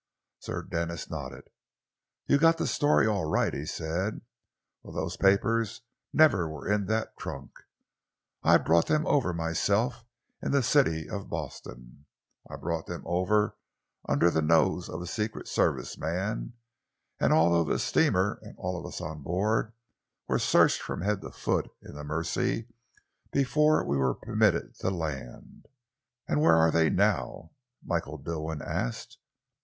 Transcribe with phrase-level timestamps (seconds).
[0.39, 1.47] Sir Denis nodded.
[2.25, 4.21] "You've got the story all right," he said.
[4.81, 5.81] "Well, those papers
[6.11, 7.51] never were in that trunk.
[8.41, 10.03] I brought them over myself
[10.41, 12.05] in the City of Boston.
[12.49, 13.57] I brought them over
[14.09, 16.53] under the nose of a Secret Service man,
[17.19, 19.71] and although the steamer and all of us on board
[20.27, 22.67] were searched from head to foot in the Mersey
[23.31, 25.67] before we were permitted to land."
[26.27, 27.51] "And where are they now?"
[27.85, 29.19] Michael Dilwyn asked.